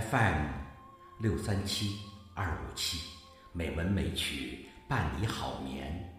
[0.00, 0.44] FM
[1.18, 1.98] 六三七
[2.32, 3.00] 二五七，
[3.52, 6.14] 美文美曲伴你好眠。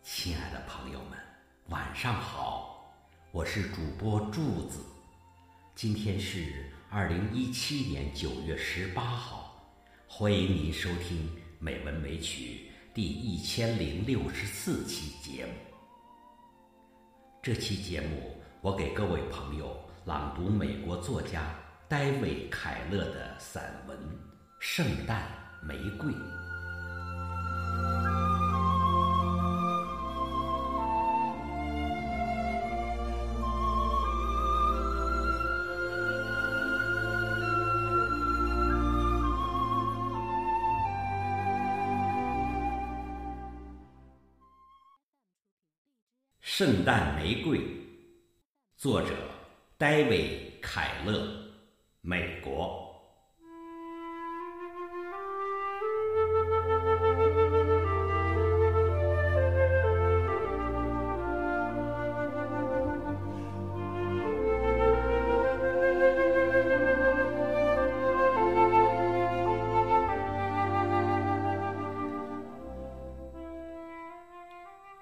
[0.00, 1.18] 亲爱的朋友们，
[1.70, 2.94] 晚上好，
[3.32, 4.84] 我是主播柱子。
[5.74, 9.60] 今天是二零一七年九月十八号，
[10.06, 11.26] 欢迎您收听
[11.58, 15.52] 《美文美曲》第一千零六十四期节目。
[17.42, 21.59] 这期节目，我给各位朋友朗读美国作家。
[21.90, 23.98] 戴维·凯勒的散文
[24.60, 25.28] 《圣诞
[25.60, 26.12] 玫瑰》。
[46.40, 47.60] 圣诞玫瑰，
[48.76, 49.08] 作者
[49.76, 51.39] 戴维·凯勒。
[52.02, 52.90] 美国，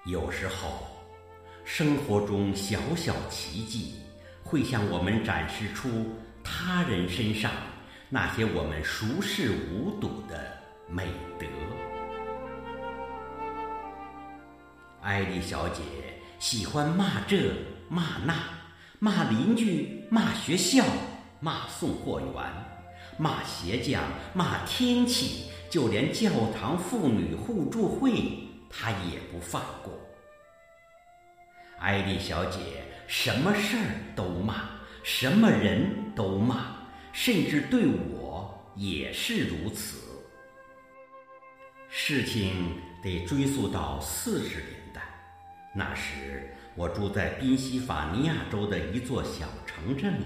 [0.05, 0.85] 有时候，
[1.63, 3.95] 生活中小小奇迹
[4.43, 5.89] 会向我们展示出。
[6.61, 7.49] 他人身上
[8.09, 10.45] 那些我们熟视无睹的
[10.89, 11.07] 美
[11.39, 11.47] 德。
[15.01, 15.81] 艾丽小姐
[16.37, 17.53] 喜欢骂这
[17.87, 18.35] 骂那，
[18.99, 20.83] 骂邻居，骂学校，
[21.39, 22.33] 骂送货员，
[23.17, 24.03] 骂鞋匠，
[24.33, 28.11] 骂天气，就连教堂妇女互助会，
[28.69, 29.93] 她也不放过。
[31.79, 32.59] 艾丽小姐
[33.07, 34.77] 什么事儿都骂。
[35.01, 36.75] 什么人都骂，
[37.11, 39.97] 甚至对我也是如此。
[41.89, 42.53] 事情
[43.01, 45.01] 得追溯到四十年代，
[45.73, 50.25] 那时我住在宾夕法尼亚州的一座小城镇里。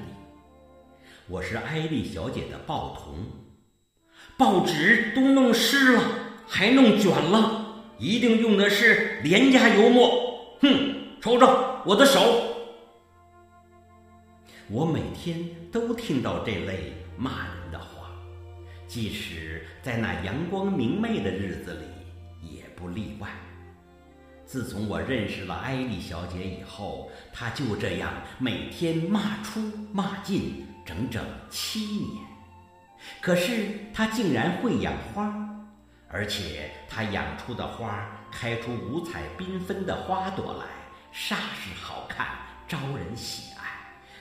[1.28, 3.26] 我是艾丽小姐的报童，
[4.38, 6.04] 报纸都弄湿了，
[6.46, 10.58] 还弄卷了，一定用的是廉价油墨。
[10.60, 12.53] 哼，瞅瞅我的手。
[14.70, 18.10] 我每天都听到这类骂人的话，
[18.88, 23.30] 即使在那阳光明媚的日子里，也不例外。
[24.46, 29.60] 自从我认识了艾丽小姐以后，她就这样每天骂出
[29.92, 32.24] 骂进，整整七年。
[33.20, 35.34] 可是她竟然会养花，
[36.08, 40.66] 而且她养出的花开出五彩缤纷的花朵来，
[41.14, 42.28] 煞是好看，
[42.66, 43.53] 招人喜。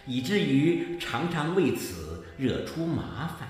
[0.07, 3.49] 以至于常常为此惹出麻烦。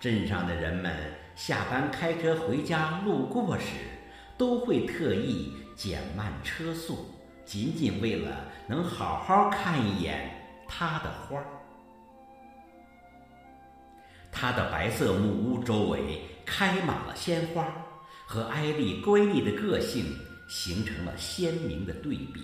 [0.00, 0.92] 镇上的人们
[1.36, 3.66] 下班开车回家路过时，
[4.36, 7.06] 都会特意减慢车速，
[7.44, 10.30] 仅仅为了能好好看一眼
[10.66, 11.46] 他的花儿。
[14.32, 17.64] 他的白色木屋周围开满了鲜花，
[18.26, 20.06] 和艾丽乖戾的个性
[20.48, 22.42] 形成了鲜明的对比。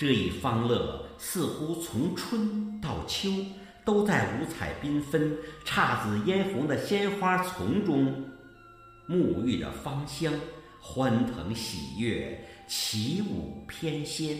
[0.00, 3.28] 这一方乐似乎从春到秋
[3.84, 8.24] 都在五彩缤纷、姹紫嫣红的鲜花丛中
[9.06, 10.32] 沐浴着芳香，
[10.80, 14.38] 欢腾喜悦，起舞翩跹。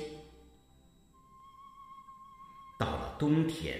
[2.79, 3.79] 到了冬天，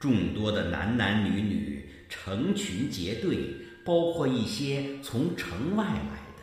[0.00, 3.54] 众多的男男女女成群结队，
[3.84, 6.42] 包括一些从城外来的，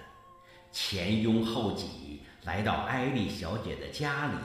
[0.71, 4.37] 前拥后挤来到艾丽小姐的家里。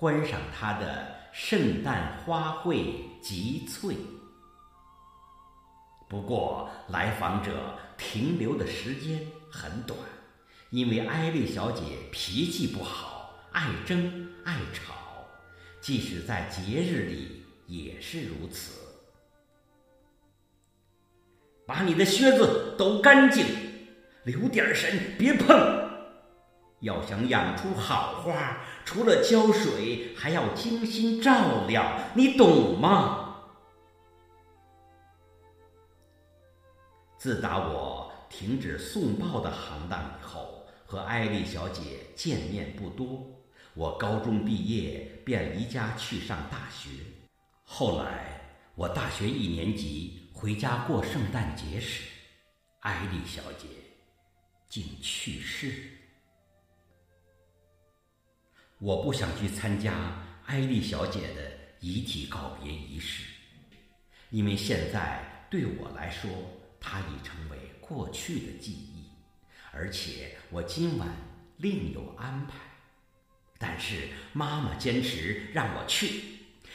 [0.00, 3.94] 观赏它的圣诞花卉极翠。
[6.08, 9.20] 不过，来访者停留的时间
[9.52, 9.98] 很短，
[10.70, 14.94] 因为艾丽小姐脾气不好，爱争爱吵，
[15.82, 18.80] 即使在节日里也是如此。
[21.66, 23.44] 把你的靴子抖干净，
[24.24, 25.89] 留点神，别碰。
[26.80, 33.26] 要想养出好花，除了浇水，还要精心照料，你懂吗？
[37.18, 41.82] 自打我停止送报的行当以后，和艾丽小姐
[42.16, 43.26] 见面不多。
[43.74, 46.90] 我高中毕业便离家去上大学，
[47.62, 48.40] 后来
[48.74, 52.04] 我大学一年级回家过圣诞节时，
[52.80, 53.68] 艾丽小姐
[54.68, 55.99] 竟去世了。
[58.80, 59.92] 我不想去参加
[60.46, 63.24] 艾丽小姐的遗体告别仪式，
[64.30, 66.30] 因为现在对我来说，
[66.80, 69.04] 她已成为过去的记忆，
[69.70, 71.08] 而且我今晚
[71.58, 72.54] 另有安排。
[73.58, 76.22] 但是妈妈坚持让我去，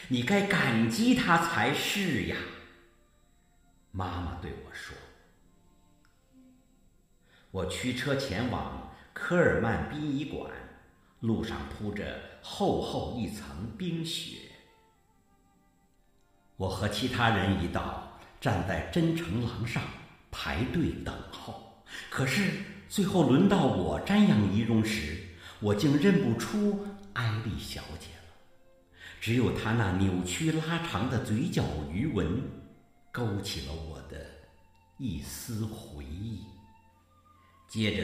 [0.08, 2.38] 你该感激她才是呀。
[3.90, 4.96] 妈妈对我说
[7.50, 10.52] ：“我驱车前往科尔曼殡仪馆，
[11.26, 13.46] 路上铺着厚厚一层
[13.78, 14.38] 冰雪。
[16.58, 19.82] 我和其他人一道站在真诚廊上
[20.32, 22.52] 排队等候，可是
[22.88, 25.22] 最后轮到我瞻仰仪容时。”
[25.62, 28.36] 我竟认不出艾丽小姐了，
[29.22, 32.42] 只有她那扭曲拉长的嘴角余纹，
[33.10, 34.18] 勾起了我的
[34.98, 36.44] 一丝回忆。
[37.70, 38.04] 接着，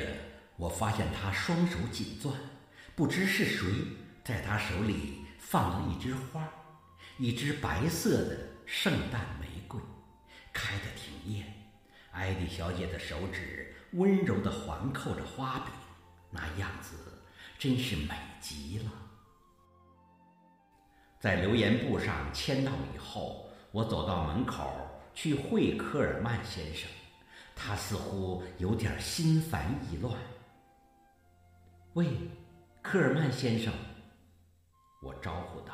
[0.56, 2.34] 我发现她双手紧攥，
[2.96, 3.68] 不知是谁
[4.24, 6.48] 在她手里放了一枝花，
[7.18, 9.80] 一枝白色的圣诞玫瑰，
[10.54, 11.46] 开得挺艳。
[12.12, 15.74] 艾迪小姐的手指温柔地环扣着花柄，
[16.30, 16.96] 那样子。
[17.58, 18.92] 真是美极了。
[21.20, 24.74] 在留言簿上签到以后，我走到门口
[25.14, 26.90] 去会科尔曼先生，
[27.56, 30.18] 他似乎有点心烦意乱。
[31.94, 32.08] 喂，
[32.82, 33.72] 科尔曼先生，
[35.04, 35.74] 我招呼道：“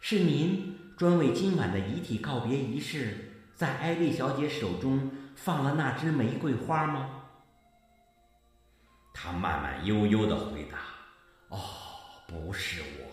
[0.00, 7.22] 是您专为今晚的遗体告别仪式，在艾丽小姐手中放了那枝玫瑰花吗？”
[9.14, 10.78] 他慢慢悠悠的回答。
[11.48, 11.58] 哦，
[12.26, 13.06] 不是我。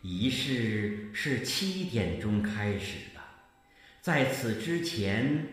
[0.00, 3.20] 仪式是七点钟开始的，
[4.00, 5.46] 在此之前，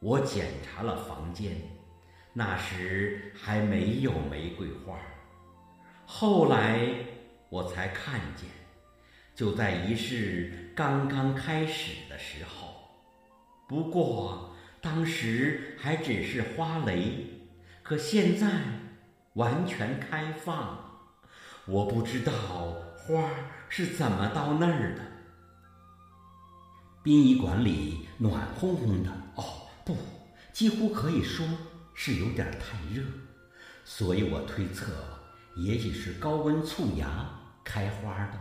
[0.00, 1.56] 我检查了房间，
[2.32, 4.98] 那时还没有玫瑰花。
[6.14, 6.90] 后来
[7.48, 8.46] 我才看见，
[9.34, 12.68] 就在仪式刚刚开始的时候。
[13.66, 17.48] 不过当时还只是花蕾，
[17.82, 18.46] 可现在
[19.34, 21.00] 完全开放。
[21.64, 22.32] 我不知道
[22.94, 23.30] 花
[23.70, 25.00] 是怎么到那儿的。
[27.02, 29.96] 殡仪馆里暖烘烘的，哦，不，
[30.52, 31.46] 几乎可以说
[31.94, 33.02] 是有点太热，
[33.82, 34.92] 所以我推测，
[35.56, 37.06] 也许是高温促芽
[37.62, 38.38] 开花的。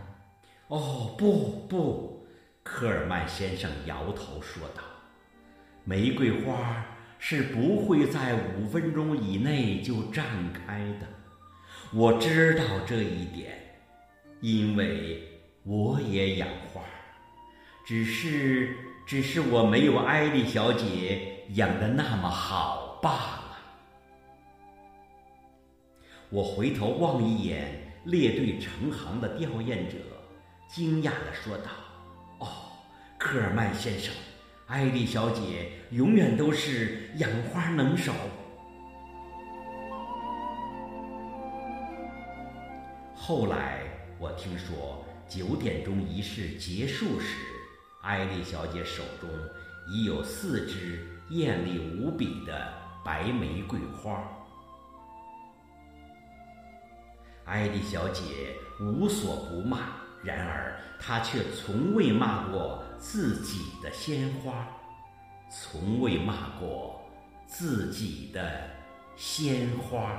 [0.68, 2.28] 哦，不不，
[2.64, 4.82] 科尔曼先生摇头说道
[5.84, 6.86] ：“玫瑰花
[7.20, 10.24] 是不会在五分钟以内就绽
[10.54, 11.08] 开的。”
[11.94, 13.52] 我知道这一点，
[14.40, 15.22] 因为
[15.64, 16.82] 我也养花，
[17.86, 23.51] 只是，只是我没有艾丽小姐养的那么好罢了。
[26.34, 29.98] 我回头望一眼列队成行的吊唁者，
[30.70, 31.70] 惊讶地说道
[32.40, 32.48] ：“哦，
[33.18, 34.16] 科尔曼先生，
[34.68, 38.14] 艾丽小姐永远都是养花能手。”
[43.14, 43.82] 后来
[44.18, 47.36] 我听说，九点钟仪式结束时，
[48.04, 49.30] 艾丽小姐手中
[49.90, 54.24] 已有四支艳丽无比的白玫瑰花。
[57.52, 59.80] 艾迪小姐无所不骂
[60.24, 64.66] 然而她却从未骂过自己的鲜花
[65.50, 67.02] 从未骂过
[67.46, 68.70] 自己的
[69.18, 70.14] 鲜花